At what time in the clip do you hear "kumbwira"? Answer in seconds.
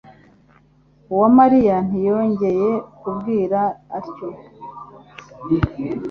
2.99-3.59